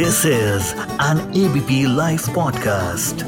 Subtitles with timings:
[0.00, 0.68] This is
[0.98, 3.22] an ABP Life podcast.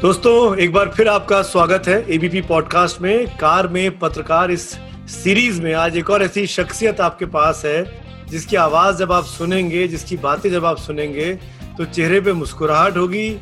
[0.00, 4.68] दोस्तों, एक बार फिर आपका स्वागत है एबीपी पॉडकास्ट में कार में पत्रकार इस
[5.08, 7.84] सीरीज़ में आज एक और ऐसी शख्सियत आपके पास है,
[8.28, 13.40] जिसकी आवाज़ जब आप सुनेंगे, जिसकी बातें जब आप सुनेंगे तो चेहरे पे मुस्कुराहट होगी,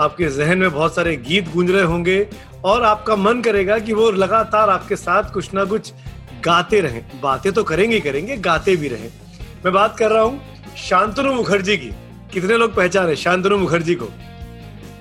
[0.00, 2.26] आपके जहन में बहुत सारे गीत गूंज रहे होंगे
[2.64, 5.92] और आपका मन करेगा कि वो लगातार आपके साथ कुछ ना कुछ
[6.44, 9.10] गाते रहें। बातें तो करेंगे करेंगे, गाते भी रहें।
[9.64, 10.40] मैं बात कर रहा हूँ
[10.78, 11.90] शांतनु मुखर्जी की।
[12.32, 14.08] कितने लोग पहचाने शांतनु मुखर्जी को?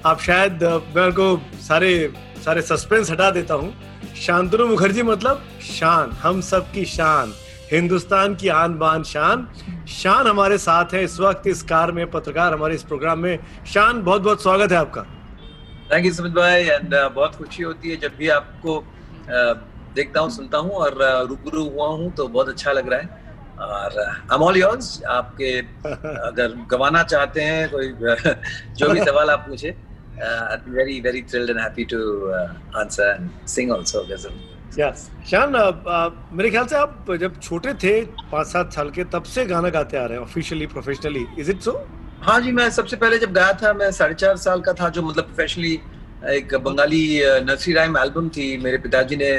[0.06, 0.64] आप शायद,
[0.96, 2.14] मैं उनको सारे
[2.46, 3.74] सारे सस्पेंस हटा देता हूँ।
[4.16, 7.34] शांतनु मुखर्जी मतलब शान, हम सब की शान।
[7.72, 9.48] हिंदुस्तान की आन बान शान।
[9.90, 13.40] शान हमारे साथ है इस वक्त इस कार में पत्रकार हमारे इस प्रोग्राम में।
[13.74, 15.02] शान बहुत बहुत स्वागत है आपका।
[15.94, 19.56] थैंक यू सुमित भाई एंड बहुत खुशी होती है जब भी आपको uh,
[19.96, 23.24] देखता हूँ सुनता हूँ और uh, रूबरू हुआ हूँ तो बहुत अच्छा लग रहा है।
[23.60, 25.60] और आई ऑल योर्स आपके
[26.30, 27.94] अगर गवाना चाहते हैं कोई
[28.78, 29.76] जो भी सवाल आप पूछे
[30.22, 34.06] uh, I'd be very, very thrilled and happy to uh, answer and sing also.
[34.76, 35.04] Yes.
[35.30, 37.92] शान uh, uh, मेरे ख्याल से आप जब छोटे थे
[38.32, 41.62] पाँच सात साल के तब से गाना गाते आ रहे हैं officially professionally is it
[41.62, 41.72] so
[42.22, 45.02] हाँ जी मैं सबसे पहले जब गाया था मैं साढ़े चार साल का था जो
[45.02, 45.72] मतलब प्रोफेशनली
[46.30, 49.32] एक बंगाली नर्सरी राइम एल्बम थी मेरे पिताजी ने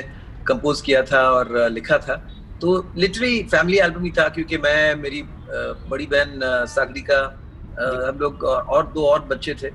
[0.47, 2.17] कंपोज किया था और uh, लिखा था।
[2.61, 5.23] तो लिटरली फैमिली एल्बम ही था क्योंकि मैं मेरी
[5.91, 7.21] बड़ी बहन सागरिका
[8.09, 9.71] हम लोग और दो और बच्चे थे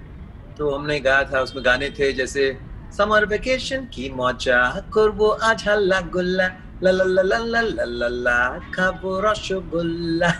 [0.57, 2.49] तो हमने गाया था उसमें गाने थे जैसे
[2.92, 4.60] समर वेकेशन की मौजा
[4.94, 6.46] করবো আজ হাল্লা গোল্লা
[6.78, 8.36] ला ला ला ला ला ला ला ला
[8.74, 10.30] खाबो रसगोल्ला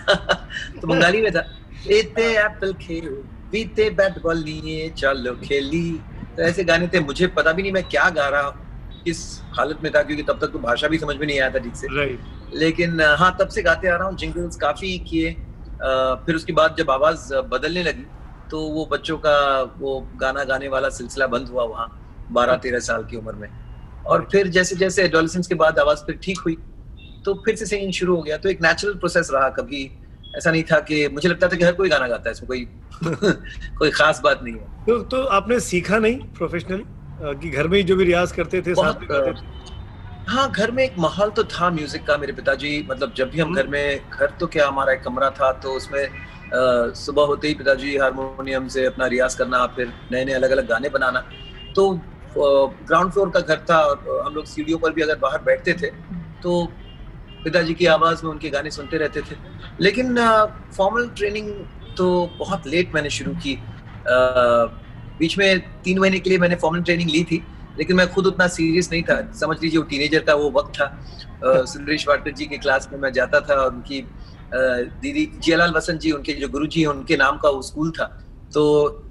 [0.79, 1.41] तो बंगाली में था
[1.87, 3.07] लेते एप्पल खेल
[3.51, 5.87] बीते बैट बॉल लिए चलो खेली
[6.35, 8.49] तो ऐसे गाने थे मुझे पता भी नहीं मैं क्या गा रहा
[9.03, 9.19] किस
[9.57, 11.75] हालत में था क्योंकि तब तक तो भाषा भी समझ में नहीं आया था ठीक
[11.75, 11.87] से
[12.55, 15.31] लेकिन हाँ तब से गाते आ रहा हूँ जिंगल्स काफी किए
[16.25, 18.05] फिर उसके बाद जब आवाज बदलने लगी
[18.51, 19.37] तो वो बच्चों का
[19.79, 21.87] वो गाना गाने वाला सिलसिला बंद हुआ वहाँ
[22.32, 23.48] बारह तेरह साल की उम्र में।
[24.04, 26.56] और फिर जैसे जैसे एडोलसेंस के बाद आवाज़ फिर ठीक हुई
[27.24, 29.90] तो फिर से सिंगिंग शुरू हो गया। तो एक नेचुरल प्रोसेस रहा कभी।
[30.36, 32.64] ऐसा नहीं था कि मुझे लगता था कि हर कोई गाना गाता है इसमें कोई
[33.78, 36.84] कोई खास बात नहीं है। तो तो आपने सीखा नहीं प्रोफेशनली
[37.40, 39.60] कि घर में ही जो भी रियाज करते थे साथ में गाते थे?
[40.28, 43.54] हाँ घर में एक माहौल तो था म्यूज़िक का मेरे पिताजी। मतलब जब भी हम
[43.54, 46.08] घर में घर तो क्या हमारा एक कमरा था तो उसमें
[46.96, 50.88] सुबह होते ही पिताजी हारमोनियम से अपना रियाज करना फिर नए नए अलग अलग गाने
[50.88, 51.24] बनाना।
[51.76, 51.92] तो
[52.38, 55.90] ग्राउंड फ्लोर का घर था और हम लोग सीढ़ियों पर भी अगर बाहर बैठते थे
[56.42, 56.64] तो
[57.44, 59.36] पिताजी की आवाज़ में उनके गाने सुनते रहते थे।
[59.80, 60.16] लेकिन
[60.76, 61.48] फॉर्मल ट्रेनिंग
[61.96, 63.58] तो बहुत लेट मैंने शुरू की।
[65.18, 67.42] बीच में तीन महीने के लिए मैंने फॉर्मल ट्रेनिंग ली थी
[67.78, 70.86] लेकिन मैं खुद उतना सीरियस नहीं था। समझ लीजिए वो टीनेजर का वो वक्त था।
[71.64, 74.00] सुंदरेश वाडकर जी के क्लास में मैं जाता था और उनकी
[74.54, 78.06] दीदी जियालाल वसंत जी उनके जो गुरु जी उनके नाम का वो स्कूल था।
[78.54, 78.62] तो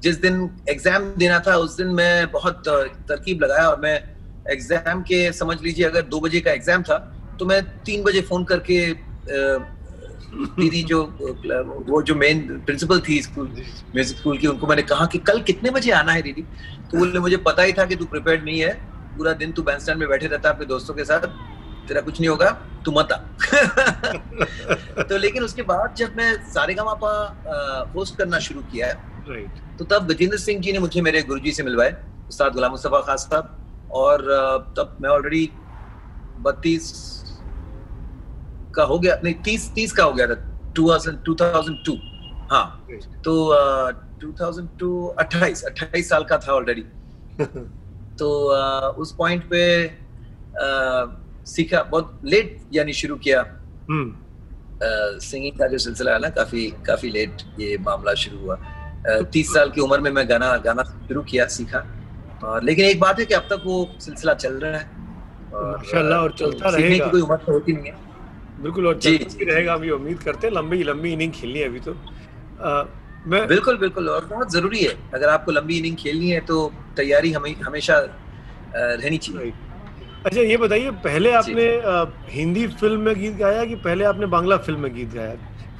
[0.03, 3.96] जिस दिन एग्ज़ाम देना था, उस दिन मैं बहुत तरकीब लगाया और मैं
[4.52, 6.97] एग्ज़ाम के, समझ लीजिए, अगर दो बजे का एग्ज़ाम था
[7.40, 8.78] तो मैं तीन बजे फ़ोन करके
[10.31, 11.03] दीदी जो,
[11.88, 13.47] वो जो मेन प्रिंसिपल थी स्कूल
[13.96, 16.41] म्यूज़िक स्कूल की, उनको मैंने कहा कि कल कितने बजे आना है दीदी?
[16.91, 18.73] तो बोले, मुझे पता ही था कि तू प्रिपेयर्ड नहीं है,
[19.18, 21.28] पूरा दिन तू बैंड में बैठे रहता अपने दोस्तों के साथ
[21.87, 22.49] तेरा कुछ नहीं होगा
[22.85, 23.17] तू मत आ।
[25.03, 26.83] तो लेकिन उसके बाद जब मैं सारे गा
[27.95, 28.95] होस्ट करना शुरू किया है
[29.77, 31.95] तो तब गजेंद्र सिंह जी ने मुझे मेरे गुरुजी से मिलवाए
[32.27, 33.57] उस्ताद गुलाम मुस्तफ़ा खास साहब।
[33.91, 34.21] और
[34.77, 35.49] तब मैं ऑलरेडी
[36.39, 36.93] बत्तीस
[38.75, 40.35] का हो गया नहीं तीस तीस का हो गया था
[40.75, 41.93] two thousand two thousand two
[42.51, 42.87] हाँ
[43.25, 43.33] तो
[44.21, 46.81] टू थाउज़ेंड टू अट्ठाईस अट्ठाईस साल का था ऑलरेडी
[48.19, 49.61] तो uh, उस पॉइंट पे
[50.63, 53.41] uh, सीखा बहुत लेट यानी शुरू किया।
[53.91, 58.55] सिंगिंग हम्म। का जो सिलसिला है ना काफ़ी काफ़ी लेट ये मामला शुरू हुआ।
[59.34, 61.85] तीस साल की उम्र में मैं गाना गाना शुरू किया सीखा।
[62.43, 64.90] और लेकिन एक बात है कि अब तक वो सिलसिला चल रहा है।
[65.53, 67.96] और, और चलता तो रहेगा। की कोई उम्र तो होती नहीं है।
[68.61, 71.79] बिल्कुल और जी, जी। रहेगा अभी उम्मीद करते हैं। लंबी लंबी इनिंग खेलनी है अभी
[71.79, 71.91] तो।
[72.61, 72.84] आ,
[73.28, 77.32] मैं बिल्कुल बिल्कुल और बहुत ज़रूरी है। अगर आपको लंबी इनिंग खेलनी है तो तैयारी
[77.32, 77.97] हमें हमेशा
[78.76, 79.53] रहनी चाहिए।
[80.26, 81.64] अच्छा ये बताइए पहले आपने
[82.32, 85.35] हिंदी फ़िल्म में गीत गाया कि पहले आपने बांग्ला फ़िल्म में गीत गाया?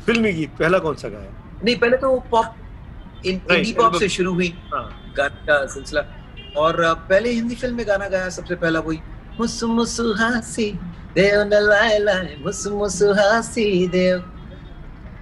[0.06, 1.32] फिल्मी गीत पहला कौन सा गाया?
[1.64, 6.02] नहीं पहले तो पॉप इंडी पॉप से शुरू हुई हाँ। गाने का सिलसिला।
[6.58, 9.00] और पहले हिंदी फ़िल्म में गाना गाया सबसे पहला वही
[9.40, 10.72] मुसु मुसु हासी
[11.16, 14.18] देव न लाए लाए मुसु मुसु हासी देव।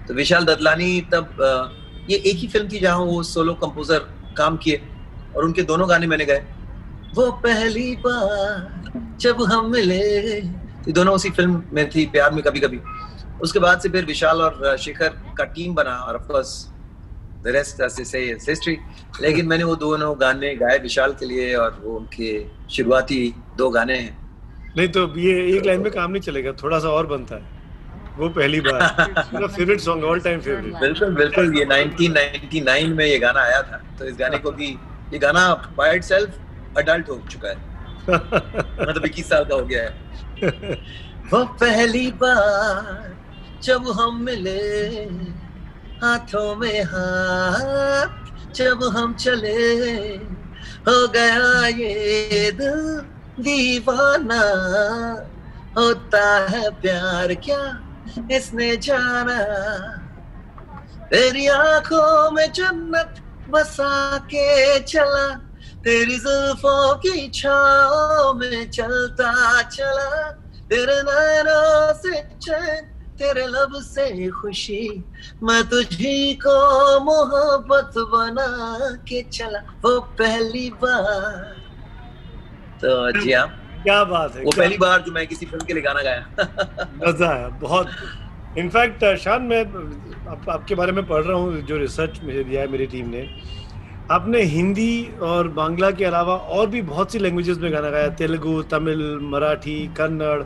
[0.07, 1.35] तो विशाल ददलानी तब
[2.09, 4.07] ये एक ही फ़िल्म थी जहाँ वो सोलो कंपोजर
[4.37, 4.81] काम किए
[5.35, 6.45] और उनके दोनों गाने मैंने गाए।
[7.15, 12.59] वो पहली बार जब हम मिले। ये दोनों उसी फ़िल्म में थी प्यार में कभी
[12.59, 12.79] कभी
[13.41, 16.51] उसके बाद से फिर विशाल और शिखर का टीम बना और of course
[17.43, 17.81] the rest
[18.49, 18.77] history
[19.21, 22.31] लेकिन मैंने वो दोनों गाने गाए विशाल के लिए और वो उनके
[22.75, 23.21] शुरुआती
[23.57, 24.17] दो गाने हैं।
[24.77, 27.57] नहीं तो ये एक लाइन में काम नहीं चलेगा थोड़ा सा और बनता है।
[28.17, 28.81] वो पहली बार।
[29.33, 33.81] मेरा favourite song all time favourite बिल्कुल बिल्कुल ये 1999 में ये गाना आया था।
[33.99, 34.67] तो इस गाने को भी
[35.13, 37.68] ये गाना बाय इटसेल्फ अडल्ट हो चुका है।
[38.09, 39.89] मतलब 21 साल का हो गया है।
[41.33, 43.17] वो पहली बार
[43.63, 45.03] जब हम मिले
[46.03, 48.07] हाथों में हाथ,
[48.53, 50.15] जब हम चले,
[50.87, 52.51] हो गया ये
[53.39, 54.41] दीवाना।
[55.77, 57.83] होता है प्यार क्या
[58.31, 59.39] इसने जाना?
[61.11, 65.48] तेरी आँखों में जन्नत बसा के चला।
[65.83, 70.31] तेरी जुल्फों की छाओ में चलता चला
[70.69, 72.81] तेरे नैनों से चैन
[73.19, 74.83] तेरे लब से खुशी।
[75.43, 76.57] मैं तुझी को
[77.03, 78.47] मोहब्बत बना
[79.07, 81.55] के चला। वो पहली बार।
[82.81, 82.89] तो
[83.19, 83.47] जी हाँ।
[83.83, 86.25] क्या बात है वो पहली बार जो मैं किसी फ़िल्म के लिए गाना गाया।
[86.97, 89.61] मज़ा आया बहुत इनफैक्ट शान मैं
[90.27, 93.27] आप, आपके बारे में पढ़ रहा हूँ जो रिसर्च मुझे दिया है मेरी टीम ने।
[94.11, 98.61] आपने हिंदी और बांग्ला के अलावा और भी बहुत सी लैंग्वेजेस में गाना गाया। तेलुगु
[98.71, 100.41] तमिल मराठी कन्नड़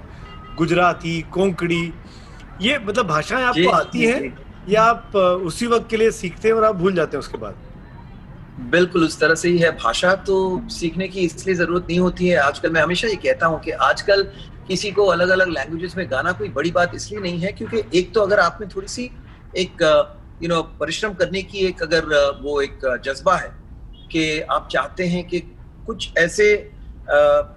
[0.58, 1.82] गुजराती कोंकणी।
[2.62, 4.34] ये मतलब भाषाएँ आपको आती हैं
[4.70, 7.56] या आप उसी वक्त के लिए सीखते हैं और आप भूल जाते हैं उसके बाद?
[8.72, 10.36] बिल्कुल उस तरह से ही है। भाषा तो
[10.72, 14.24] सीखने की इसलिए ज़रूरत नहीं होती है। आजकल मैं हमेशा ये कहता हूँ कि आजकल
[14.68, 18.14] किसी को अलग अलग लैंग्वेजेस में गाना कोई बड़ी बात इसलिए नहीं है क्योंकि एक
[18.14, 19.10] तो अगर आप में थोड़ी सी
[19.58, 19.84] एक
[20.42, 22.06] यू नो परिश्रम करने की एक अगर
[22.42, 23.52] वो एक जज्बा है
[24.12, 25.40] कि आप चाहते हैं कि
[25.88, 26.56] कुछ ऐसे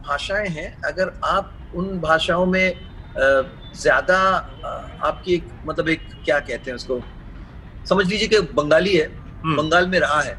[0.03, 2.79] भाषाएँ हैं अगर आप उन भाषाओं में
[3.19, 4.19] ज़्यादा
[5.03, 7.01] आपकी एक मतलब एक क्या कहते हैं उसको
[7.89, 9.07] समझ लीजिए कि बंगाली है
[9.47, 10.35] बंगाल में रहा है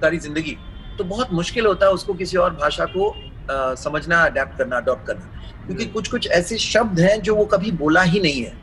[0.00, 0.56] सारी ज़िंदगी
[0.98, 5.06] तो बहुत मुश्किल होता है उसको किसी और भाषा को आ, समझना अडेप्ट करना अडॉप्ट
[5.06, 8.60] करना। क्योंकि कुछ कुछ ऐसे शब्द हैं जो वो कभी बोला ही नहीं है।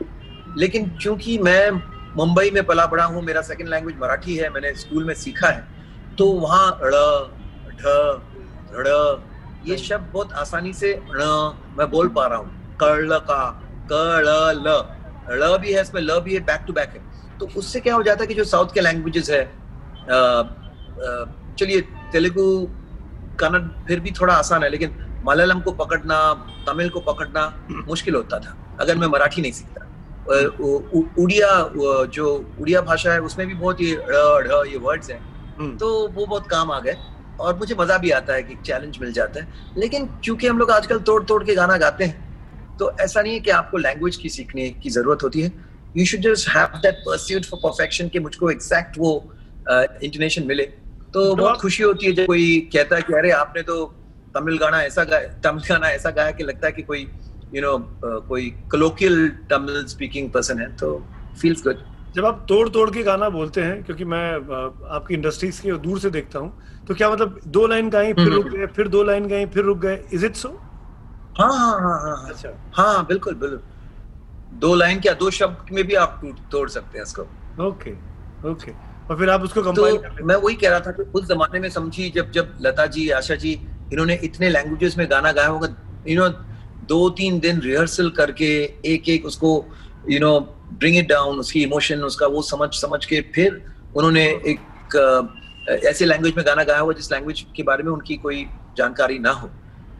[0.57, 1.71] लेकिन क्योंकि मैं
[2.17, 5.67] मुंबई में पला बड़ा हूँ मेरा सेकंड लैंग्वेज मराठी है मैंने स्कूल में सीखा है।
[6.17, 6.95] तो वहाँ ढ़
[8.75, 8.87] ढ
[9.67, 11.25] ये शब्द बहुत आसानी से ण
[11.77, 13.41] मैं बोल पा रहा हूँ। कड़ का
[13.91, 14.25] कड़
[14.55, 14.67] ल
[15.31, 17.01] ल भी है इसमें ल भी है बैक टू बैक है।
[17.39, 19.43] तो उससे क्या हो जाता है कि जो साउथ के लैंग्वेजेस है
[21.59, 21.81] चलिए
[22.11, 22.45] तेलुगु
[23.39, 24.95] कन्नड़ फिर भी थोड़ा आसान है लेकिन
[25.25, 26.17] मलयालम को पकड़ना
[26.67, 27.43] तमिल को पकड़ना
[27.87, 29.85] मुश्किल होता था अगर मैं मराठी नहीं सीखता।
[30.27, 31.49] उड़िया
[32.13, 35.19] जो उड़िया भाषा है उसमें भी बहुत ये ढ ये वर्ड्स हैं।
[35.59, 36.95] हम्म। तो वो बहुत काम आ गए
[37.39, 40.71] और मुझे मज़ा भी आता है कि चैलेंज मिल जाता है। लेकिन क्योंकि हम लोग
[40.71, 44.29] आजकल तोड़ तोड़ के गाना गाते हैं तो ऐसा नहीं है कि आपको लैंग्वेज की
[44.29, 45.51] सीखने की ज़रूरत होती है।
[45.97, 49.11] You should just have that pursuit for perfection कि मुझको एग्जैक्ट वो
[49.69, 50.63] इंटोनेशन मिले।
[51.13, 53.85] तो बहुत खुशी होती है जब कोई कहता है कि अरे आपने तो
[54.35, 57.07] तमिल गाना ऐसा गाया तमिल गाना ऐसा गाया कि लगता है कि कोई
[57.55, 57.77] यू नो
[58.27, 60.91] कोई कलोकियल तमिल स्पीकिंग पर्सन है तो
[61.41, 61.83] फील्स गुड
[62.15, 64.25] जब आप तोड़ तोड़ के गाना बोलते हैं क्योंकि मैं
[64.95, 68.47] आपकी इंडस्ट्रीज़ के दूर से देखता हूँ तो क्या मतलब दो लाइन गाई फिर रुक
[68.47, 70.49] गए फिर दो लाइन गाई फिर रुक गए इज़ इट सो
[71.39, 73.59] हाँ हाँ हाँ हाँ अच्छा। हाँ बिल्कुल बिल्कुल।
[74.59, 77.21] दो लाइन क्या दो शब्द में भी आप तोड़ सकते हैं इसको।
[77.67, 77.91] ओके
[78.49, 78.71] ओके
[79.09, 81.69] और फिर आप उसको कंपाइल तो मैं वही कह रहा था कि उस जमाने में
[81.69, 83.51] समझी जब जब लता जी आशा जी
[83.93, 85.67] इन्होंने इतने लैंग्वेजेस में गाना गाया होगा
[86.07, 86.29] यू नो
[86.89, 88.51] दो तीन दिन रिहर्सल करके
[88.85, 89.49] एक एक उसको
[90.09, 90.39] you know
[90.73, 93.61] bring it down उसकी इमोशन उसका वो समझ समझ के फिर
[93.95, 94.59] उन्होंने एक
[95.85, 98.45] ऐसे लैंग्वेज में गाना गाया हुआ जिस लैंग्वेज के बारे में उनकी कोई
[98.77, 99.49] जानकारी ना हो।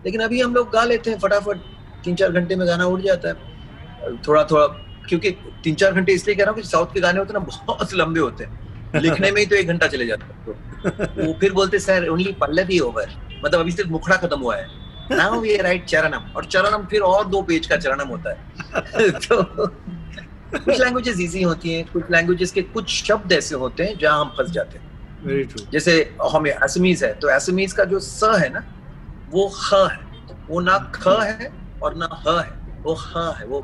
[0.06, 1.58] लेकिन अभी हम लोग गा लेते हैं, फटाफट
[2.04, 4.66] तीन चार घंटे में गाना उड़ जाता है। थोड़ा थोड़ा
[5.08, 5.32] क्योंकि
[5.64, 8.20] तीन चार घंटे इसलिए कह रहा हूँ कि साउथ के गाने होते ना, बहुत लंबे
[8.20, 11.80] होते हैं। लिखने में ही तो एक घंटा चले जाता है। तो वो फिर बोलते,
[11.80, 13.10] सर ओनली पल्लवी ओवर
[13.46, 14.68] मतलब अभी सिर्फ़ मुखड़ा खत्म हुआ है।
[15.12, 19.44] नाउ वी राइट चरणम और चरणम फिर और दो पेज का चरणम होता है। तो
[20.58, 24.30] कुछ लैंग्वेजेस इजी होती हैं कुछ लैंग्वेजेस के कुछ शब्द ऐसे होते हैं जहाँ हम
[24.38, 24.88] फंस जाते हैं।
[25.72, 25.94] जैसे
[26.34, 28.64] हमें असमीज है तो असमीज का जो स है ना
[29.32, 30.00] वो ख है।
[30.50, 31.52] वो ना ख है
[31.84, 32.52] और ना ह है।
[32.84, 33.60] वो ख है। वो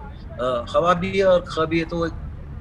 [0.74, 2.02] हवा भी है और ख भी है तो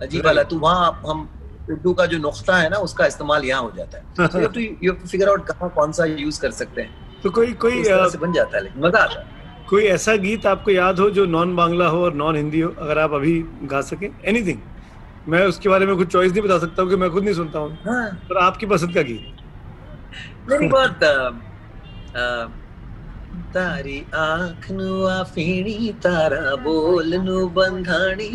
[0.03, 1.29] अजीब वाला तो वहाँ हम
[1.71, 4.93] उर्दू का जो नुख्ता है ना उसका इस्तेमाल यहाँ हो जाता है। तो यू यू
[4.93, 8.57] फिगर आउट कहाँ कौन सा यूज़ कर सकते हैं। तो कोई कोई तो बन जाता
[8.57, 9.27] है लेकिन मज़ा आता है।
[9.69, 12.99] कोई ऐसा गीत आपको याद हो जो नॉन बांग्ला हो और नॉन हिंदी हो अगर
[12.99, 13.39] आप अभी
[13.71, 14.11] गा सके?
[14.25, 14.59] एनीथिंग
[15.29, 17.59] मैं उसके बारे में कुछ चॉइस नहीं बता सकता हूँ कि मैं खुद नहीं सुनता
[17.59, 19.25] हूँ। हाँ। पर आपकी पसंद का गीत?
[20.51, 21.05] मेरी बात
[23.55, 28.29] तारी आँख नु आफीणी तारा बोल नु बंधाणी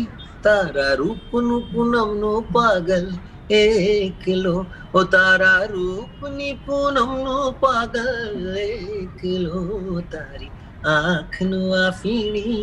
[0.44, 3.06] तारा रूप नु पूनम नु पागल
[3.51, 4.53] એકલો
[4.93, 9.61] ઓ તારા રૂપની પૂનમનું પાગલ એકલો
[10.09, 10.51] તારી
[10.87, 12.57] આંખનું આ ફીણી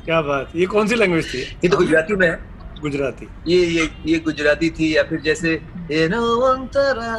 [0.00, 2.36] क्या बात ये कौन सी लैंग्वेज थी ये तो गुजराती में है
[2.80, 5.52] गुजराती ये ये ये गुजराती थी या फिर जैसे
[5.94, 7.10] एनो अंतरा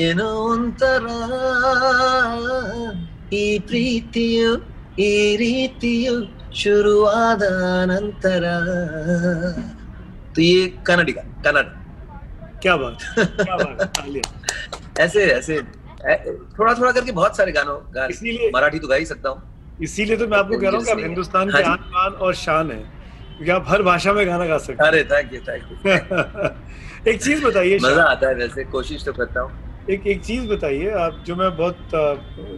[0.00, 1.18] एनो अंतरा
[3.34, 4.50] ಈ ಪ್ರೀತಿಯು
[5.02, 6.14] ಈ ರೀತಿಯು
[6.52, 7.42] ಶುರುವಾದ
[7.86, 8.44] ನಂತರ
[10.35, 11.65] तो ये कन्नड़ी का कन्नड़
[12.61, 13.99] क्या बात क्या बात
[14.99, 15.61] ऐसे ऐसे
[16.57, 20.27] थोड़ा थोड़ा करके बहुत सारे गानों इसीलिए मराठी तो गा ही सकता हूँ। इसीलिए तो
[20.27, 23.51] मैं आपको कह रहा हूँ आप हिंदुस्तान हाँ के आन बान और शान है क्योंकि
[23.51, 27.43] आप हर भाषा में गाना गा सकते हैं। अरे थैंक यू थैंक यू एक चीज़
[27.45, 31.35] बताइए मज़ा आता है वैसे कोशिश तो करता हूँ। एक एक चीज़ बताइए आप जो
[31.35, 31.89] मैं बहुत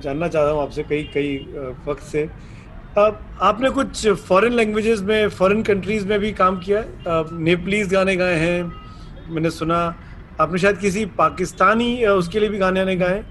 [0.03, 1.37] जानना चाहता हूँ आपसे कई कई
[1.87, 2.27] वक्त से
[2.97, 6.85] आपने कुछ फॉरेन लैंग्वेजेस में फॉरेन कंट्रीज़ में भी काम किया है?
[7.39, 8.63] नेपलीज गाने गाए हैं
[9.29, 9.79] मैंने सुना।
[10.39, 13.23] आपने शायद किसी पाकिस्तानी उसके लिए भी गाने आने गाए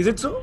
[0.00, 0.42] इज़ इट सो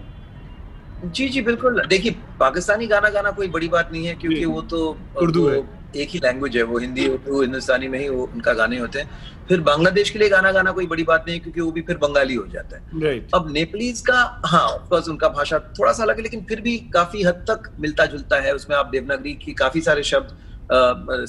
[1.05, 4.97] जी जी बिल्कुल। देखिए पाकिस्तानी गाना गाना कोई बड़ी बात नहीं है क्योंकि वो तो
[5.21, 5.59] उर्दू है।
[5.95, 9.09] एक ही लैंग्वेज है वो हिंदी उर्दू हिंदुस्तानी में ही वो उनका गाने होते हैं।
[9.47, 11.97] फिर बांग्लादेश के लिए गाना गाना कोई बड़ी बात नहीं है क्योंकि वो भी फिर
[11.97, 16.17] बंगाली हो जाता है। राइट अब नेपलीज का हाँ ऑफकोर्स उनका भाषा थोड़ा सा अलग
[16.17, 19.81] है लेकिन फिर भी काफ़ी हद तक मिलता जुलता है। उसमें आप देवनागरी की काफ़ी
[19.81, 20.37] सारे शब्द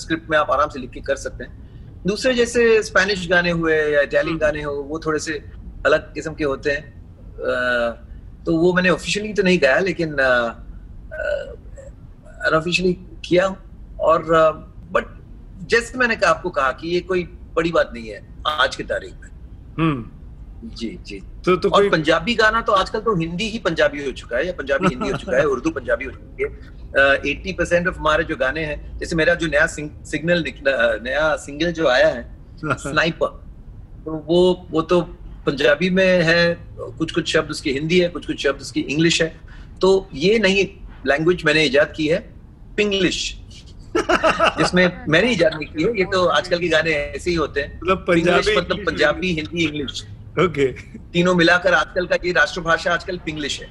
[0.00, 1.52] स्क्रिप्ट में आप आराम से लिख के कर सकते हैं।
[2.07, 5.33] दूसरे जैसे स्पेनिश गाने हुए या इटालियन गाने हो वो थोड़े से
[5.87, 6.83] अलग किस्म के होते हैं।
[8.45, 10.12] तो वो मैंने ऑफिशियली तो नहीं गाया लेकिन
[12.42, 12.92] अनऑफिशियली
[13.25, 13.49] किया
[14.03, 14.25] और
[14.93, 15.05] बट
[15.71, 17.23] जैसे मैंने कहा आपको कहा कि ये कोई
[17.57, 19.31] बड़ी बात नहीं है आज की तारीख में।
[19.79, 24.11] हम्म। जी जी। तो तो और पंजाबी गाना तो आजकल तो हिंदी ही पंजाबी हो
[24.13, 27.89] चुका है या पंजाबी हिंदी हो चुका है उर्दू पंजाबी हो चुकी है। एट्टी परसेंट
[27.89, 32.09] ऑफ़ हमारे जो गाने हैं जैसे मेरा जो नया सिग्नल निकला नया सिंगल जो आया
[32.09, 32.23] है
[32.79, 33.41] स्नाइपर
[34.05, 34.41] तो वो
[34.71, 35.01] वो तो
[35.47, 36.43] पंजाबी में है
[36.79, 39.35] कुछ कुछ शब्द उसकी हिंदी है कुछ कुछ शब्द उसकी इंग्लिश है।
[39.81, 40.63] तो ये नई
[41.07, 42.19] लैंग्वेज मैंने इजाद की है
[42.77, 43.19] पिंग्लिश
[44.58, 47.76] जिसमें मैंने इजाद नहीं की है ये तो आजकल के गाने ऐसे ही होते हैं
[47.76, 50.04] मतलब पिंग्लिश पंजाबी मतलब पंजाबी हिंदी इंग्लिश
[50.40, 50.72] ओके
[51.14, 53.70] तीनों मिलाकर आजकल का ये राष्ट्रभाषा आजकल पिंग्लिश है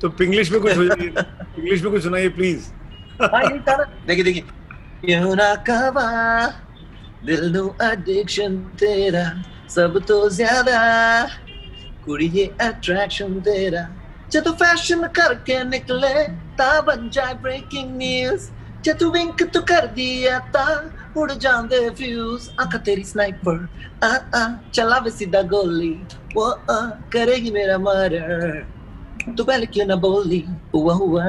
[0.00, 2.72] तो इंग्लिश में कुछ हो जाइए इंग्लिश में कुछ सुनाइए प्लीज
[3.24, 6.08] हाँ यही था ना देखिए देखिए यूं ना कवा
[7.24, 9.24] दिल ਨੂੰ ਐਡਿਕਸ਼ਨ ਤੇਰਾ
[9.68, 11.28] ਸਭ ਤੋਂ ਜ਼ਿਆਦਾ
[12.04, 13.86] ਕੁੜੀਏ ਅਟਰੈਕਸ਼ਨ ਤੇਰਾ
[14.30, 16.26] ਜਦੋਂ ਫੈਸ਼ਨ ਕਰਕੇ ਨਿਕਲੇ
[16.58, 18.48] ਤਾਂ ਬਣ ਜਾਏ ਬ੍ਰੇਕਿੰਗ ਨਿਊਜ਼
[18.84, 20.66] ਜੇ ਤੂੰ ਵਿੰਕ ਤੂੰ ਕਰਦੀ ਐ ਤਾਂ
[21.16, 23.66] ਉੜ ਜਾਂਦੇ ਫਿਊਜ਼ ਅੱਖ ਤੇਰੀ ਸਨਾਈਪਰ
[24.04, 25.96] ਆ ਆ ਚਲਾਵੇ ਸਿੱਧਾ ਗੋਲੀ
[26.36, 26.80] ਉਹ ਆ
[27.10, 28.64] ਕਰੇਗੀ ਮੇਰਾ ਮਰਡਰ
[29.28, 31.22] तो पहले क्यों ना बोली हुआ हुआ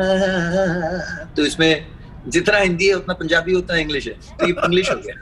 [1.36, 1.72] तो इसमें
[2.28, 5.16] जितना हिंदी है उतना पंजाबी उतना इंग्लिश है तो ये इंग्लिश हो गया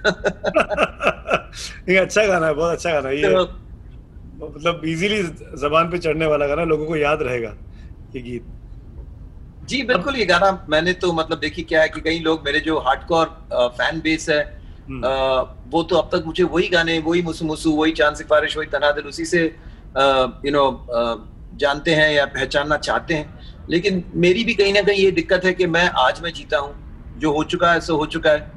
[1.89, 3.46] ये अच्छा गाना है बहुत अच्छा गाना है ये तो
[4.48, 5.22] मतलब इजीली
[5.58, 7.53] जबान पे चढ़ने वाला गाना लोगों को याद रहेगा
[8.15, 8.44] ये गीत
[9.62, 12.78] जी बिल्कुल ये गाना मैंने तो मतलब देखी क्या है कि कई लोग मेरे जो
[12.78, 13.26] हार्डकोर
[13.78, 14.40] फ़ैन बेस है
[14.88, 18.57] हम्म, अ, वो तो अब तक मुझे वही गाने वही मुसु मुसु वही चाँद सिफारिश
[18.57, 19.42] वही तनादिल उसी से
[20.47, 20.64] यू नो
[21.61, 23.40] जानते हैं या पहचानना चाहते हैं।
[23.71, 26.75] लेकिन मेरी भी कहीं ना कहीं ये दिक्कत है कि मैं आज में जीता हूँ।
[27.19, 28.50] जो हो चुका है सो हो चुका है।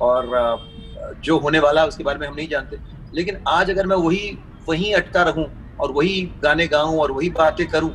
[0.00, 2.76] और अ, जो होने वाला है उसके बारे में हम नहीं जानते।
[3.14, 4.38] लेकिन आज अगर मैं वही
[4.68, 5.46] वहीं अटका रहूँ
[5.80, 7.90] और वही गाने गाऊं और वही बातें करूँ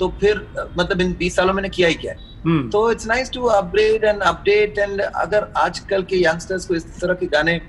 [0.00, 0.40] तो फिर
[0.78, 3.42] मतलब इन 20 सालों में मैंने किया ही क्या है। हम्म, तो it's nice to
[3.54, 7.60] upgrade and update and अगर आजकल के यंगस्टर्स को इस तरह के गाने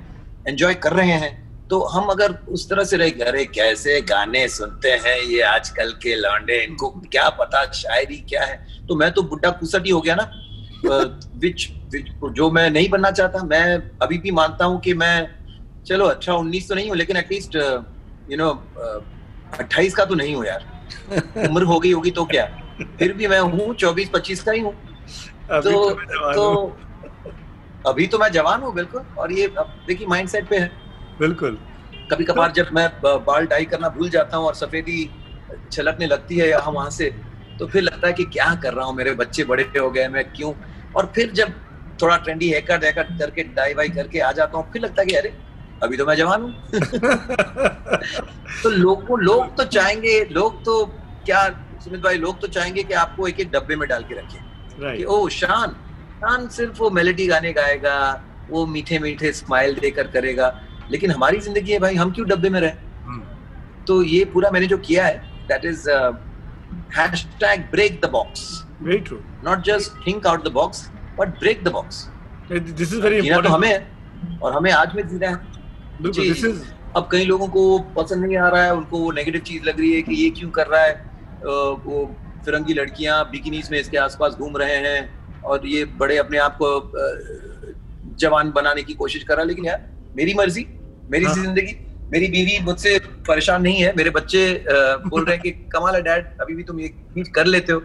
[0.47, 4.89] एंजॉय कर रहे हैं तो हम अगर उस तरह से रहे अरे कैसे गाने सुनते
[5.03, 9.49] हैं ये आजकल के लौंडे इनको क्या पता शायरी क्या है। तो मैं तो बुढ़ा
[9.59, 10.23] कुसट ही हो गया ना।
[11.41, 11.67] विच
[12.35, 13.63] जो मैं नहीं बनना चाहता मैं
[14.01, 15.15] अभी भी मानता हूँ कि मैं
[15.87, 18.49] चलो अच्छा उन्नीस तो नहीं हूँ लेकिन एटलीस्ट यू नो
[19.59, 20.65] अट्ठाईस का तो नहीं हूँ यार।
[21.49, 22.45] उम्र हो गई होगी तो क्या?
[22.99, 24.73] फिर भी मैं हूँ चौबीस पच्चीस का ही हूँ।
[25.51, 26.77] तो तो तो।
[27.87, 30.71] अभी तो मैं जवान हूँ बिल्कुल। और ये देखिए माइंड सेट पे है।
[31.19, 31.57] बिल्कुल।
[32.11, 35.09] कभी कभार जब मैं बाल डाई करना भूल जाता हूँ और सफेदी
[35.71, 37.13] छलकने लगती है यहाँ वहाँ से
[37.59, 38.95] तो फिर लगता है कि क्या कर रहा हूँ?
[38.95, 40.53] मेरे बच्चे बड़े हो गए मैं क्यों?
[40.95, 41.53] और फिर जब
[42.01, 42.83] थोड़ा ट्रेंडी हेकट
[43.19, 45.33] करके डाई वाई करके आ जाता हूँ फिर लगता है कि अरे
[45.83, 46.51] अभी तो मैं जवान हूँ।
[48.63, 50.85] तो लोग को लोग तो चाहेंगे लोग तो
[51.25, 51.47] क्या
[51.83, 55.03] सुमित भाई लोग तो चाहेंगे कि आपको एक एक डब्बे में डाल के रखें। कि
[55.03, 55.69] ओ शान
[56.21, 57.97] शान सिर्फ़ वो मेलेडी गाने गाएगा
[58.49, 60.53] वो मीठे मीठे स्माइल देकर करेगा।
[60.91, 62.71] लेकिन हमारी ज़िंदगी है भाई हम क्यों डब्बे में रहे?
[63.05, 63.21] हम्म।
[63.87, 65.89] तो ये पूरा मैंने जो किया है that is
[67.41, 68.41] hashtag break the box
[68.81, 72.07] very true not just think out the box but break the box
[72.51, 75.59] this is very important हमें और हमें आज में जीना है।
[76.01, 76.61] बिल्कुल दिस इज़
[76.95, 77.63] अब कई लोगों को
[77.95, 80.49] पसंद नहीं आ रहा है उनको वो नेगेटिव चीज़ लग रही है कि ये क्यों
[80.51, 80.93] कर रहा है?
[81.85, 82.05] वो
[82.45, 86.69] फिरंगी लड़कियाँ बिकिनीज में इसके आसपास घूम रहे हैं और ये बड़े अपने आप को
[88.19, 90.65] जवान बनाने की कोशिश कर रहा है। लेकिन यार मेरी मर्ज़ी
[91.11, 91.75] मेरी हाँ। ज़िंदगी
[92.11, 96.41] मेरी बीवी मुझसे परेशान नहीं है। मेरे बच्चे बोल रहे हैं कि कमाल है डैड
[96.41, 97.79] अभी भी तुम ये चीज़ कर लेते हो।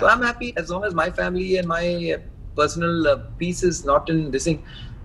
[0.00, 2.16] तो I am happy as long as my family and my
[2.56, 4.58] personal peace is not in this thing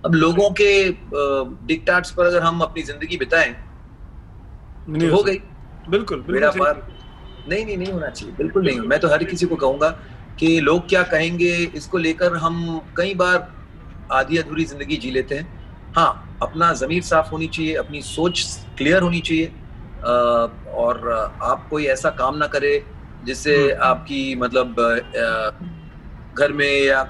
[0.04, 0.70] अब लोगों के
[1.66, 3.52] डिक्टाट्स पर अगर हम अपनी ज़िंदगी बिताएँ
[4.88, 5.38] तो हो गई।
[5.86, 6.82] बिल्कुल मेरा पार
[7.48, 9.88] नहीं नहीं नहीं होना चाहिए बिल्कुल नहीं मैं तो हर किसी को कहूँगा
[10.38, 12.56] कि लोग क्या कहेंगे इसको लेकर हम
[12.96, 13.48] कई बार
[14.12, 15.46] आधी अधूरी ज़िंदगी जी लेते हैं।
[15.96, 18.44] हाँ अपना जमीर साफ़ होनी चाहिए अपनी सोच
[18.78, 19.52] क्लियर होनी चाहिए।
[20.74, 21.10] और
[21.42, 22.72] आप कोई ऐसा काम ना करे
[23.24, 24.74] जिससे हम्म। आपकी मतलब
[26.38, 27.02] घर में या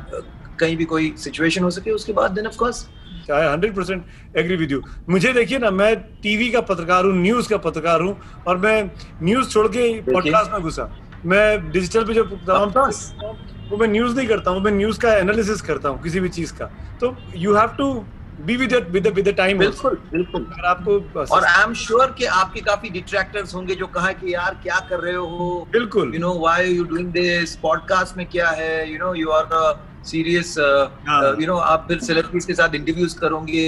[0.61, 2.87] कहीं भी कोई सिचुएशन हो सके उसके बाद then of course
[3.33, 7.49] I hundred percent agree with you मुझे देखिए ना मैं टीवी का पत्रकार हूँ न्यूज़
[7.49, 8.83] का पत्रकार हूँ और मैं
[9.23, 10.91] न्यूज़ छोड़ के पॉडकास्ट में घुसा।
[11.27, 12.73] मैं डिजिटल पे जो तमाम
[13.71, 16.53] वो मैं न्यूज़ नहीं करता हूँ मैं न्यूज़ का एनालिसिस करता हूँ किसी भी चीज़
[16.55, 16.67] का।
[17.01, 17.93] तो you have to
[18.47, 22.25] be with with with the time बिल्कुल बिल्कुल। अगर आपको और आई एम श्योर कि
[22.41, 25.69] आपके काफ़ी डिट्रैक्टर्स होंगे जो कहा कि यार क्या कर रहे हो?
[25.73, 28.93] बिल्कुल। You know why you doing this podcast में क्या है?
[28.93, 29.45] You know you are
[30.07, 30.55] serious.
[31.41, 33.67] You know आप फिर सेलिब्रिटीज के साथ इंटरव्यूज़ करोगे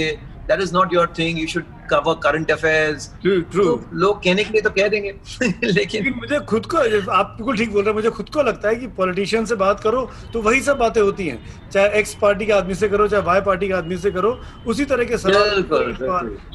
[0.49, 3.63] that is not your thing you should cover current affairs तो
[3.93, 5.13] लोग कहने के लिए तो कह देंगे
[5.63, 6.77] लेकिन मुझे खुद को
[7.11, 9.79] आप बिल्कुल ठीक बोल रहे हैं मुझे खुद को लगता है कि पॉलिटिशियन से बात
[9.79, 13.23] करो तो वही सब बातें होती हैं। चाहे एक्स पार्टी के आदमी से करो चाहे
[13.23, 14.31] वाई पार्टी के आदमी से करो
[14.67, 15.63] उसी तरह के सवाल।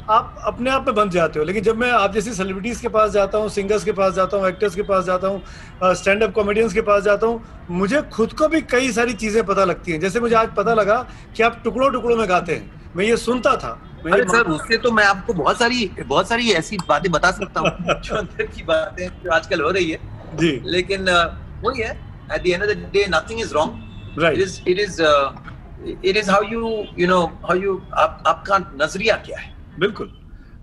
[0.09, 3.11] आप अपने आप में बन जाते हो। लेकिन जब मैं आप जैसी सेलिब्रिटीज के पास
[3.11, 6.73] जाता हूँ सिंगर्स के पास जाता हूँ एक्टर्स के पास जाता हूँ स्टैंड अप कॉमेडियंस
[6.73, 10.19] के पास जाता हूँ मुझे खुद को भी कई सारी चीज़ें पता लगती हैं। जैसे
[10.19, 11.05] मुझे आज पता लगा
[11.37, 13.73] कि आप टुकड़ों टुकड़ों में गाते हैं। मैं ये सुनता था।
[14.05, 17.59] मैं अरे सर उससे तो मैं आपको बहुत सारी बहुत सारी ऐसी बातें बता सकता
[17.59, 17.69] हूँ
[18.01, 19.99] जो अंदर की बातें जो आजकल हो रही है।
[20.35, 21.09] जी। लेकिन
[21.63, 21.91] वही है
[22.35, 25.31] at the end of the day nothing is wrong right it is uh,
[26.03, 29.53] it is how you you know how you आप आपका नज़रिया क्या है?
[29.79, 30.11] बिल्कुल।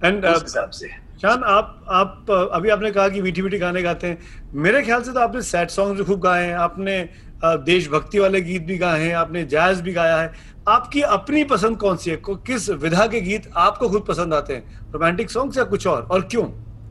[0.04, 0.88] एंड हिसाब से।
[1.22, 4.18] शान आप आप अभी आपने कहा कि मीठी मीठी गाने गाते हैं।
[4.66, 7.08] मेरे ख्याल से तो आपने सैड सॉन्ग भी खूब गाए हैं आपने
[7.44, 10.32] देशभक्ति वाले गीत भी गाए हैं आपने जैज भी गाया है।
[10.68, 12.16] आपकी अपनी पसंद कौन सी है?
[12.26, 14.90] किस विधा के गीत आपको खुद पसंद आते हैं?
[14.92, 16.02] रोमांटिक सॉन्ग्स या कुछ और?
[16.02, 16.42] और क्यों?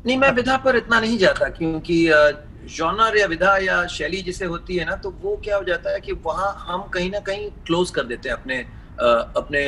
[0.05, 2.05] नहीं मैं विधा पर इतना नहीं जाता क्योंकि
[2.75, 5.99] जॉनर या विधा या शैली जिसे होती है ना तो वो क्या हो जाता है
[5.99, 8.57] कि वहाँ हम कहीं ना कहीं क्लोज कर देते हैं अपने
[9.37, 9.63] अपने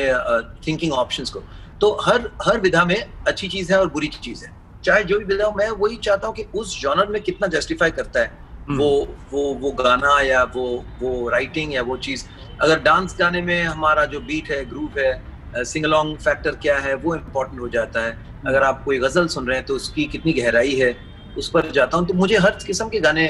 [0.66, 1.42] थिंकिंग ऑप्शंस को।
[1.80, 2.96] तो हर हर विधा में
[3.28, 4.52] अच्छी चीज़ है और बुरी चीज़ है।
[4.84, 7.90] चाहे जो भी विधा हो मैं वही चाहता हूँ कि उस जॉनर में कितना जस्टिफाई
[7.90, 8.30] करता है
[8.68, 8.90] हम्म। वो
[9.32, 10.64] वो वो गाना या वो
[11.00, 12.24] वो राइटिंग या वो चीज़।
[12.62, 16.94] अगर डांस गाने में हमारा जो बीट है ग्रुप है सिंग अलोंग फैक्टर क्या है
[16.96, 20.32] वो इम्पोर्टेंट हो जाता है। अगर आप कोई गज़ल सुन रहे हैं तो उसकी कितनी
[20.32, 20.94] गहराई है
[21.38, 23.26] उस पर जाता हूँ। तो मुझे हर किस्म के गाने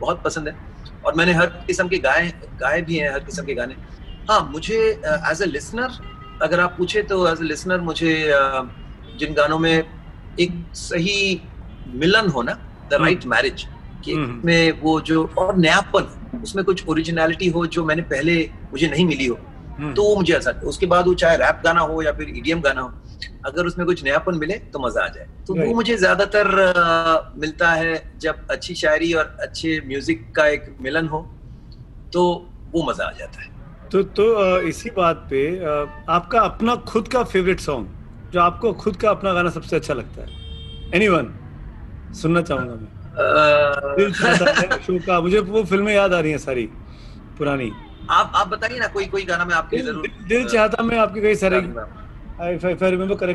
[0.00, 0.54] बहुत पसंद है।
[1.04, 3.74] और मैंने हर किस्म के गाए गाए भी हैं हर किस्म के गाने।
[4.30, 4.78] हाँ मुझे
[5.30, 5.98] एज ए लिसनर
[6.42, 8.64] अगर आप पूछे तो एज ए लिसनर मुझे uh,
[9.18, 9.84] जिन गानों में
[10.40, 11.40] एक सही
[11.94, 12.52] मिलन हो ना
[12.90, 13.66] द राइट मैरिज
[14.04, 18.34] कि हम्म। में वो जो और नयापन उसमें कुछ ओरिजिनलिटी हो जो मैंने पहले
[18.74, 19.38] मुझे नहीं मिली हो
[19.78, 22.60] हम्म, तो वो मुझे अच्छा उसके बाद वो चाहे रैप गाना हो या फिर ईडीएम
[22.60, 22.92] गाना हो
[23.46, 26.46] अगर उसमें कुछ नयापन मिले तो मज़ा आ जाए। तो वो मुझे ज़्यादातर
[27.38, 31.20] मिलता है जब अच्छी शायरी और अच्छे म्यूज़िक का एक मिलन हो
[32.12, 32.22] तो
[32.72, 33.52] वो मज़ा आ जाता है।
[33.90, 34.24] तो तो
[34.68, 35.42] इसी बात पे
[36.10, 40.22] आपका अपना खुद का फेवरेट सॉन्ग जो आपको खुद का अपना गाना सबसे अच्छा लगता
[40.22, 40.28] है?
[40.94, 41.32] एनीवन
[42.14, 42.90] सुनना चाहूँगा मैं।
[43.96, 46.66] दिल चाहता है शो का। मुझे वो फ़िल्में याद आ रही हैं सारी
[47.38, 47.70] पुरानी।
[48.10, 50.98] आप आप बताइए ना कोई कोई गाना मैं आपके लिए दिल, ज़रूर दिल- चाहता मैं
[50.98, 51.60] आपके कई सारे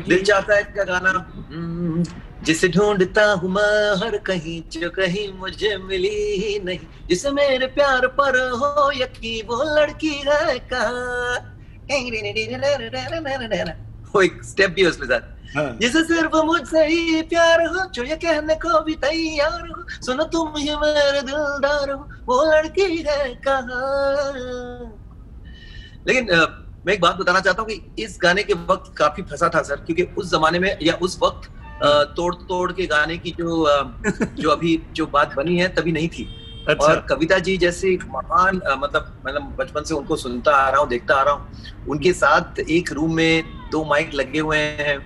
[0.08, 2.04] दिल चाहता है इसका गाना। हम्म,
[2.42, 6.78] जिसे ढूंढता हूँ मैं हर कहीं जो कहीं मुझे मिली ही नहीं।
[7.08, 11.56] जिसे मेरे प्यार पर हो यकीन वो लड़की है कहाँ?
[14.14, 18.02] वो एक स्टेप भी है उसमें साथ। हाँ, जिसे सिर्फ़ मुझसे ही प्यार हो जो
[18.04, 23.34] ये कहने को भी तैयार हो सुनो तुम ही मेरे दिलदार हो वो लड़की है
[23.46, 24.96] कहाँ?
[26.08, 26.28] लेकिन
[26.86, 29.76] मैं एक बात बताना चाहता हूँ कि इस गाने के वक्त काफ़ी फंसा था सर
[29.86, 31.50] क्योंकि उस जमाने में या उस वक्त
[32.16, 33.66] तोड़ तोड़ के गाने की जो
[34.38, 36.28] जो अभी जो बात बनी है तभी नहीं थी।
[36.68, 40.88] अच्छा। और कविता जी जैसे महान मतलब मतलब बचपन से उनको सुनता आ रहा हूँ
[40.88, 44.98] देखता आ रहा हूँ उनके साथ एक रूम में दो माइक लगे हुए हैं।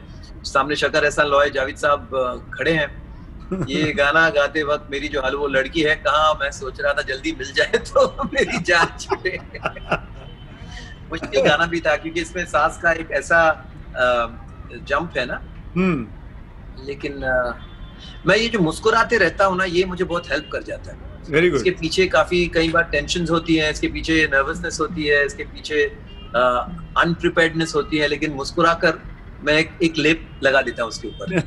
[0.45, 5.35] सामने शकर एहसान लॉय जावेद साहब खड़े हैं। ये गाना गाते वक्त मेरी जो हाल
[5.37, 9.39] वो लड़की है कहा मैं सोच रहा था जल्दी मिल जाए तो मेरी जान छूटे।
[11.11, 13.41] मुश्किल गाना भी था क्योंकि इसमें सांस का एक ऐसा
[14.89, 15.41] जंप है ना।
[15.77, 17.21] हम्म। लेकिन
[18.27, 21.13] मैं ये जो मुस्कुराते रहता हूँ ना ये मुझे बहुत हेल्प कर जाता है।
[21.47, 25.85] इसके पीछे काफ़ी कई बार टेंशन होती है इसके पीछे नर्वसनेस होती है इसके पीछे
[26.37, 28.99] अनप्रिपेयर्डनेस होती है लेकिन मुस्कुराकर
[29.45, 31.43] मैं एक, एक लेप लगा देता हूँ उसके ऊपर।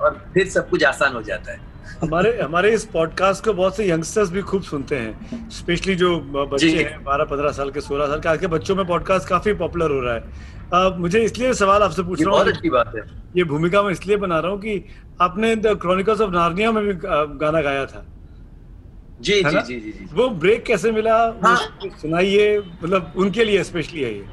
[0.02, 3.90] और फिर सब कुछ आसान हो जाता है। हमारे हमारे इस पॉडकास्ट को बहुत से
[3.90, 8.20] यंगस्टर्स भी खूब सुनते हैं स्पेशली जो बच्चे हैं बारह पंद्रह साल के सोलह साल
[8.20, 10.22] के आज के बच्चों में पॉडकास्ट काफ़ी पॉपुलर हो रहा है।
[10.74, 13.02] आ, मुझे इसलिए सवाल आपसे पूछ रहा बात है।
[13.36, 14.84] ये भूमिका मैं इसलिए बना रहा हूँ कि
[15.20, 16.94] आपने द क्रॉनिकल्स ऑफ़ नार्निया में भी
[17.38, 18.06] गाना गाया था।
[19.20, 21.16] जी जी, जी जी वो ब्रेक कैसे मिला?
[21.44, 21.56] हाँ?
[21.84, 24.24] सुनाइए मतलब उनके लिए स्पेशली है ये।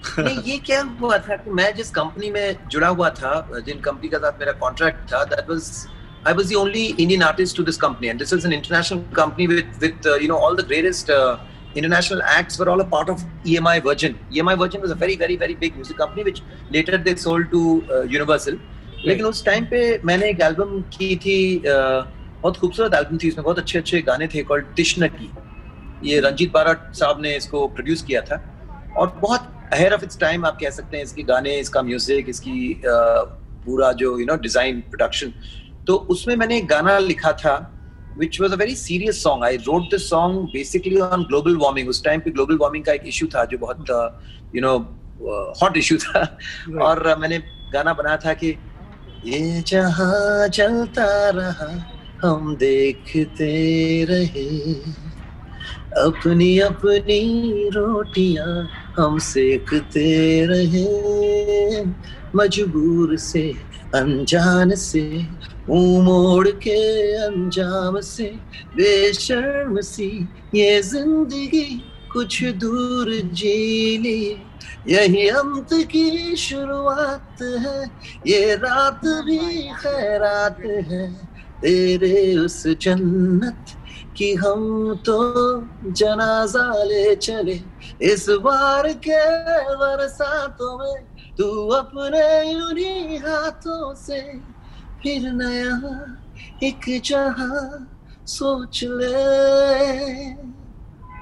[0.50, 3.32] ये क्या हुआ था कि मैं जिस कंपनी में जुड़ा हुआ था
[3.66, 5.70] जिन कंपनी के साथ मेरा कॉन्ट्रैक्ट था that was
[6.26, 9.46] I was the only Indian artist to this company and this is an international company
[9.46, 11.10] with with you know all the greatest
[11.76, 14.14] international acts were all a part of EMI Virgin.
[14.32, 16.40] EMI Virgin was a very, very, very big music company which
[16.72, 18.04] later they sold to uh,
[19.04, 22.02] लेकिन उस time पे मैंने एक album की थी uh,
[22.42, 25.30] बहुत खूबसूरत album थी इसमें बहुत अच्छे अच्छे गाने थे कॉल्ड तिश्न की।
[26.04, 28.42] ये रंजीत बाराट साहब ने इसको प्रोड्यूस किया था।
[28.98, 32.82] और बहुत अहेड ऑफ़ इट्स टाइम आप कह सकते हैं इसके गाने इसका म्यूज़िक इसकी
[32.84, 35.32] पूरा जो यू नो डिज़ाइन प्रोडक्शन
[35.86, 37.54] तो उसमें मैंने एक गाना लिखा था
[38.18, 42.02] which was a very serious song I wrote this song basically on global warming उस
[42.04, 43.90] टाइम पे ग्लोबल वार्मिंग का एक इशू था जो बहुत
[44.54, 44.76] यू नो
[45.62, 46.82] हॉट इशू था। Right.
[46.82, 47.38] और मैंने
[47.72, 48.56] गाना बनाया था कि
[49.24, 51.66] ये जहाँ चलता रहा
[52.22, 54.72] हम देखते रहे।
[56.00, 61.84] अपनी अपनी रोटियाँ हम सेकते रहे।
[62.36, 63.52] मजबूर से,
[63.94, 65.26] अनजान से,
[65.68, 68.24] मुँह मोड़ के, अंजाम से,
[68.76, 74.36] बेशर्म सी, ये ज़िंदगी कुछ दूर जी ली।
[74.88, 77.90] यही अंत की शुरुआत है,
[78.26, 81.29] ये रात भी खैरात है।
[81.62, 83.76] तेरे उस जन्नत
[84.16, 84.62] कि हम
[85.06, 85.18] तो
[85.92, 87.60] जनाजा ले चले
[88.02, 89.20] इस बार के
[89.76, 91.02] बरसातों में
[91.38, 94.20] तू अपने यूनी हाथों से
[95.02, 95.76] फिर नया
[96.62, 97.86] एक जहाँ
[98.28, 99.14] सोच ले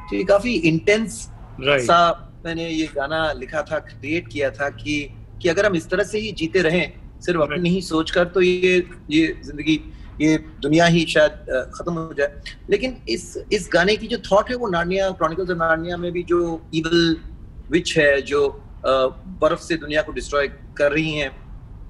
[0.08, 1.28] तो काफ़ी इंटेंस
[1.60, 1.80] right.
[1.80, 2.00] सा
[2.44, 4.96] मैंने ये गाना लिखा था क्रिएट किया था कि
[5.42, 7.52] कि अगर हम इस तरह से ही जीते रहें सिर्फ़ right.
[7.52, 8.76] अपनी ही सोच कर तो ये
[9.10, 9.80] ये ज़िंदगी
[10.20, 14.56] ये दुनिया ही शायद खत्म हो जाए लेकिन इस इस गाने की जो थॉट है
[14.56, 16.40] वो नार्निया क्रॉनिकल्स ऑफ़ नार्निया में भी जो
[16.74, 17.16] इवल
[17.70, 18.40] विच है जो
[18.86, 21.30] बर्फ़ से दुनिया को डिस्ट्रॉय कर रही है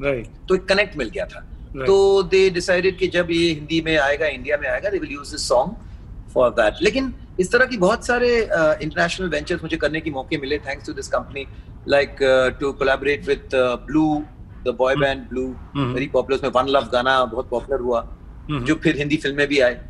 [0.03, 0.27] right.
[0.49, 1.87] तो एक कनेक्ट मिल गया था right.
[1.87, 5.31] तो दे डिसाइडेड कि जब ये हिंदी में आएगा इंडिया में आएगा they will use
[5.31, 10.01] this song for that लेकिन इस तरह की बहुत सारे इंटरनेशनल uh, वेंचर्स मुझे करने
[10.01, 11.47] की मौके मिले thanks to this company
[11.89, 12.17] like
[12.61, 13.49] to collaborate with
[13.87, 14.07] Blue
[14.67, 18.01] the boy band Blue very popular उसमें वन लव गाना बहुत पॉपुलर हुआ।
[18.51, 19.81] जो फिर हिंदी फ़िल्म में भी आए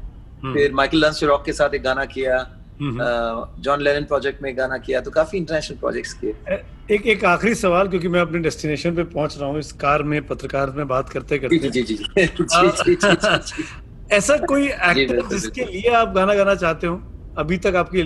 [0.43, 2.47] हम्म। फिर माइकल लंस रॉक के साथ एक गाना किया
[2.81, 6.59] जॉन लेनन प्रोजेक्ट में गाना किया तो काफ़ी इंटरनेशनल प्रोजेक्ट्स किए
[6.91, 10.21] एक एक आखिरी सवाल क्योंकि मैं अपने डेस्टिनेशन पे पहुँच रहा हूँ इस कार में
[10.27, 13.65] पत्रकार में बात करते करते जी जी जी जी
[14.13, 17.01] ऐसा कोई एक्टर जिसके लिए आप गाना गाना चाहते हो
[17.39, 18.03] अभी तक आपकी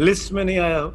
[0.00, 0.88] लिस्ट में नहीं आया हो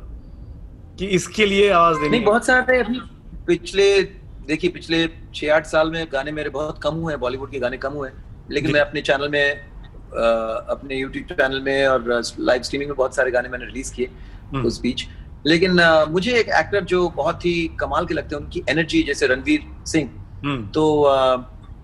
[1.00, 3.00] कि इसके लिए आवाज़ देनी नहीं बहुत सारे अभी
[3.48, 4.02] पिछले
[4.48, 7.78] देखिए पिछले छह आठ साल में गाने मेरे बहुत कम हुए हैं बॉलीवुड के गाने
[7.78, 8.10] कम हुए
[8.52, 10.26] लेकिन मैं अपने चैनल में आ,
[10.70, 14.10] अपने यूट्यूब चैनल में और लाइव स्ट्रीमिंग में बहुत सारे गाने मैंने रिलीज़ किए
[14.54, 15.08] हम्म। उस बीच
[15.46, 19.28] लेकिन आ, मुझे एक एक्टर जो बहुत ही कमाल के लगते हैं उनकी एनर्जी जैसे
[19.28, 20.10] रणवीर सिंह
[20.46, 20.86] हम्म। तो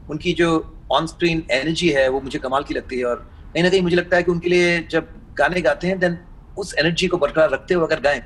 [0.10, 0.49] उनकी जो
[0.91, 3.15] ऑन स्क्रीन एनर्जी है वो मुझे कमाल की लगती है और
[3.54, 6.17] कहीं ना कहीं मुझे लगता है कि उनके लिए जब गाने गाते हैं देन
[6.58, 8.21] उस एनर्जी को बरकरार रखते हुए अगर गाएँ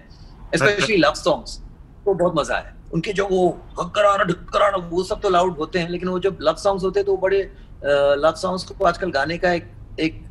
[0.55, 1.59] स्पेशली लव सॉन्ग्स
[2.05, 3.47] तो बहुत मज़ा है उनके जो वो
[3.79, 7.05] हक्कराना ढक्कराना वो सब तो लाउड होते हैं लेकिन वो जब लव सॉन्ग्स होते हैं
[7.05, 7.39] तो बड़े
[7.85, 10.25] लव सॉन्ग्स को आजकल गाने का एक एक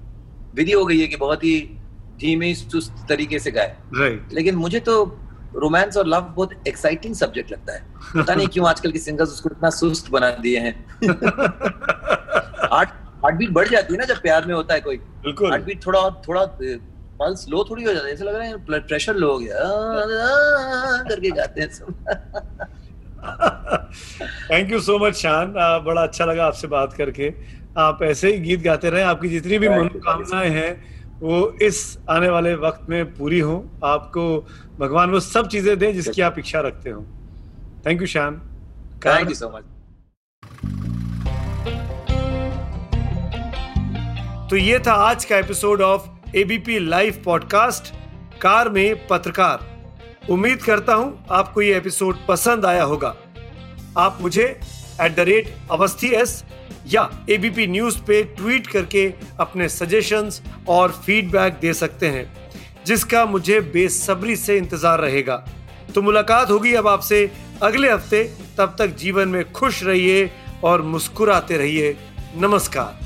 [0.55, 1.79] विधि हो गई है कि बहुत ही
[2.21, 4.33] धीमे सुस्त तरीके से गाए। Right.
[4.33, 5.19] लेकिन मुझे तो
[5.55, 9.49] रोमांस और लव बहुत एक्साइटिंग सब्जेक्ट लगता है। पता नहीं क्यों आजकल के सिंगर्स उसको
[9.49, 10.87] इतना सुस्त बना दिए हैं।
[12.73, 12.89] हार्ट
[13.25, 16.11] हार्ट बीट बढ़ जाती है ना जब प्यार में होता है कोई। हार्ट बीट थोड़ा
[16.29, 16.45] थोड़ा
[17.21, 19.55] पल्स लो थोड़ी हो जाता है। ऐसा लग रहा है ब्लड प्रेशर लो हो गया।
[21.09, 21.95] करके गाते हैं सब।
[24.51, 25.53] थैंक यू सो मच शान
[25.85, 27.33] बड़ा अच्छा लगा आपसे बात करके।
[27.79, 30.71] आप ऐसे ही गीत गाते रहे। आपकी जितनी भी मनोकामनाएँ हैं
[31.21, 34.25] वो इस आने वाले वक्त में पूरी हो। आपको
[34.79, 37.05] भगवान वो सब चीज़ें दें जिसकी आप इच्छा रखते हो।
[37.87, 38.41] Thank you Shaan
[39.07, 39.65] thank you so much
[44.51, 47.95] तो ये था आज का episode of ABP live podcast
[48.43, 49.76] car में पत्रकार।
[50.31, 53.15] उम्मीद करता हूँ आपको ये एपिसोड पसंद आया होगा।
[53.99, 54.45] आप मुझे
[55.03, 56.43] at the rate Awasthi S
[56.93, 59.07] या एबीपी न्यूज़ पे ट्वीट करके
[59.41, 62.27] अपने सजेशंस और फीडबैक दे सकते हैं,
[62.87, 65.37] जिसका मुझे बेसब्री से इंतज़ार रहेगा।
[65.95, 67.31] तो मुलाकात होगी अब आपसे
[67.63, 68.25] अगले हफ़्ते।
[68.59, 70.31] तब तक जीवन में खुश रहिए
[70.65, 71.97] और मुस्कुराते रहिए।
[72.37, 73.06] नमस्कार।